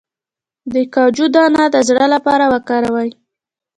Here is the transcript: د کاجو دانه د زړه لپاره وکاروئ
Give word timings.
د 0.73 0.75
کاجو 0.93 1.25
دانه 1.35 1.63
د 1.73 1.75
زړه 1.89 2.05
لپاره 2.13 2.45
وکاروئ 2.53 3.09